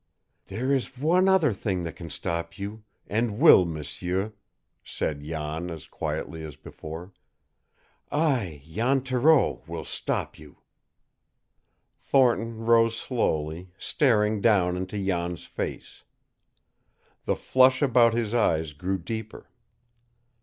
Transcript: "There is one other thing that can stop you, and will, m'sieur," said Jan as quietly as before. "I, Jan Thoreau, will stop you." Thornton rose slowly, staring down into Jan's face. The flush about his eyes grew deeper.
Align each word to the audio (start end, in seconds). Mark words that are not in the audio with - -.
"There 0.47 0.71
is 0.73 0.97
one 0.97 1.27
other 1.29 1.53
thing 1.53 1.83
that 1.83 1.95
can 1.95 2.09
stop 2.09 2.57
you, 2.57 2.83
and 3.05 3.37
will, 3.37 3.65
m'sieur," 3.67 4.33
said 4.83 5.21
Jan 5.23 5.69
as 5.69 5.85
quietly 5.85 6.43
as 6.43 6.55
before. 6.55 7.13
"I, 8.11 8.63
Jan 8.65 9.01
Thoreau, 9.01 9.61
will 9.67 9.85
stop 9.85 10.39
you." 10.39 10.57
Thornton 11.99 12.65
rose 12.65 12.97
slowly, 12.97 13.73
staring 13.77 14.41
down 14.41 14.75
into 14.75 14.97
Jan's 14.97 15.45
face. 15.45 16.03
The 17.25 17.35
flush 17.35 17.83
about 17.83 18.15
his 18.15 18.33
eyes 18.33 18.73
grew 18.73 18.97
deeper. 18.97 19.51